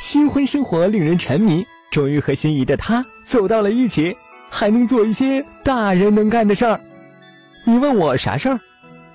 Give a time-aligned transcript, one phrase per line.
[0.00, 4.14] 新婚生活令人沉迷，终于和心仪的他走到了一起，
[4.50, 6.78] 还能做一些大人能干的事儿。
[7.64, 8.60] 你问我啥事儿？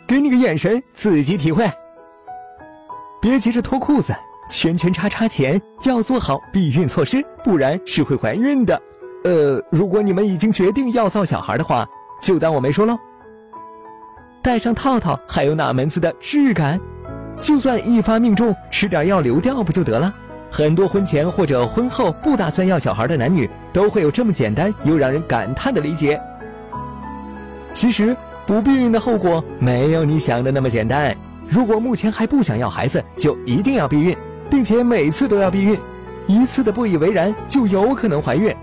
[0.08, 1.70] 给你个眼神，自己体会。
[3.22, 4.16] 别急着脱裤子，
[4.50, 8.82] 圈圈叉叉前要做好避孕措施，不然是会怀孕的。
[9.26, 11.86] 呃，如果你们已经决定要造小孩的话，
[12.22, 12.98] 就当我没说喽。
[14.42, 16.80] 戴上套套还有哪门子的质感？
[17.42, 20.14] 就算一发命中，吃点药流掉不就得了？
[20.50, 26.22] 很多婚前或者婚后不打算要小孩的男女，都会有这么简单又让人感叹的理解。
[27.74, 28.16] 其实
[28.48, 31.14] 不避孕的后果没有你想的那么简单。
[31.50, 34.16] 如果目前还不想要孩子，就一定要避孕，
[34.50, 35.78] 并且每次都要避孕，
[36.28, 38.56] 一次的不以为然就有可能怀孕。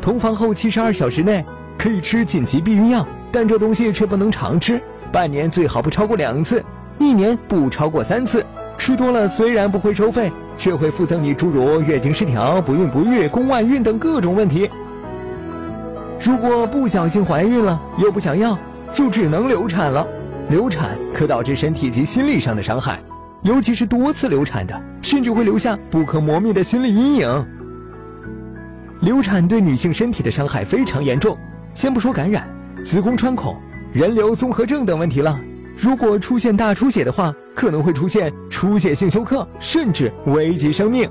[0.00, 1.44] 同房后七十二小时内
[1.76, 4.80] 可以吃紧急避孕药，但这东西却不能常吃，
[5.12, 6.64] 半年最好不超过两次，
[6.98, 8.42] 一年不超过三次。
[8.78, 14.70] 吃多了虽然不会收费，却会附赠你诸如月经失调、不孕不育、宫外孕等各种问题。
[16.22, 18.58] 如果不小心怀孕了又不想要，
[18.92, 20.06] 就只能流产了。
[20.50, 23.00] 流产可导致身体及心理上的伤害，
[23.42, 27.46] 尤其是多次流产的，甚至会留下不可磨灭的心理阴影。
[29.00, 31.38] 流产对女性身体的伤害非常严重，
[31.72, 32.46] 先不说感染、
[32.82, 33.56] 子宫穿孔、
[33.92, 35.38] 人流综合症等问题了。
[35.74, 41.08] 如果出现大出血的话，可能会出现出血性休克，甚至危及生命。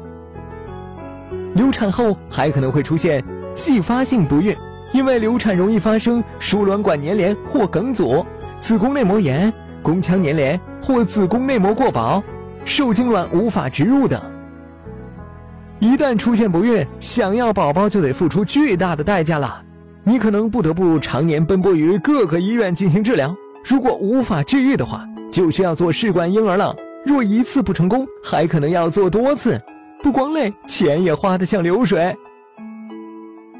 [1.56, 3.24] 流产后还可能会出现
[3.56, 4.56] 继发性不孕，
[4.92, 8.26] 因为流产容易发生输卵管粘连或梗阻、
[8.60, 12.24] 子宫内膜炎、宫腔粘连或子宫内膜过薄、
[12.66, 14.20] 受精卵无法植入等。
[15.80, 19.62] 一旦出现不孕，想要宝宝就得付出巨大的代价了，
[20.04, 23.34] 你可能不得不常年奔波于各个医院进行治疗。
[23.64, 26.76] 如果无法治愈的话，就需要做试管婴儿了。
[27.06, 29.62] 若一次不成功，还可能要做多次，
[30.04, 32.14] 不光累，钱也花得像流水。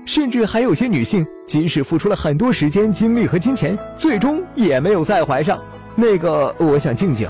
[0.10, 5.60] 甚至还有些女性，即使付出了很多时间、精力和金钱，最终也没有再怀上。
[5.94, 7.30] 那个，我想静静。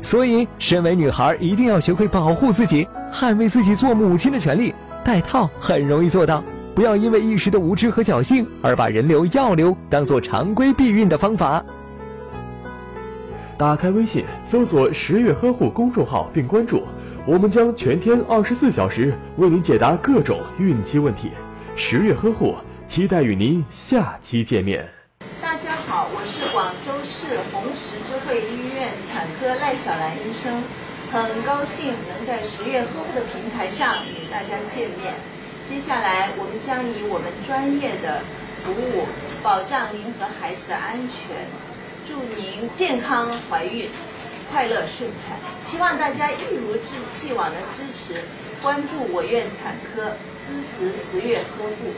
[0.00, 4.74] 所以，身为女孩，一定要学会保护自己，捍卫自己做母亲的权利。
[5.04, 6.42] 戴套很容易做到。
[6.74, 11.62] 不要因为一时的无知和侥幸而把人流、药流当做常规避孕的方法。
[13.58, 16.84] 打开微信，搜索“十月呵护”公众号并关注，
[17.26, 21.30] 我们将全天二十四小时为您解答各种孕期问题。
[21.76, 22.56] 十月呵护，
[22.88, 24.88] 期待与您下期见面。
[25.40, 30.62] 大家好，我是广州市红十字会医院产科赖小兰医生，
[31.12, 35.12] 很高兴能在十月呵护的平台上与大家见面。
[35.68, 38.22] 接下来，我们将以我们专业的
[38.64, 39.04] 服务
[39.42, 41.36] 保障您和孩子的安全，
[42.08, 43.90] 祝您健康怀孕，
[44.50, 45.38] 快乐顺产。
[45.62, 48.20] 希望大家一如既既往的支持、
[48.60, 51.94] 关注我院产科，支持十月呵护。